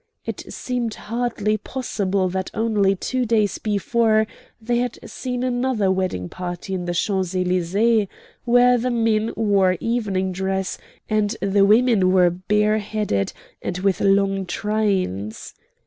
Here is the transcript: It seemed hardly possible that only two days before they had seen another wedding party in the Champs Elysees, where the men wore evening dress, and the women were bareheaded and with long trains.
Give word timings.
It 0.25 0.51
seemed 0.51 0.95
hardly 0.95 1.57
possible 1.57 2.27
that 2.29 2.49
only 2.55 2.95
two 2.95 3.23
days 3.23 3.59
before 3.59 4.25
they 4.59 4.79
had 4.79 4.97
seen 5.07 5.43
another 5.43 5.91
wedding 5.91 6.27
party 6.27 6.73
in 6.73 6.85
the 6.85 6.93
Champs 6.95 7.35
Elysees, 7.35 8.07
where 8.43 8.79
the 8.79 8.89
men 8.89 9.31
wore 9.37 9.77
evening 9.79 10.31
dress, 10.31 10.79
and 11.07 11.37
the 11.39 11.65
women 11.65 12.11
were 12.11 12.31
bareheaded 12.31 13.31
and 13.61 13.77
with 13.77 14.01
long 14.01 14.47
trains. 14.47 15.53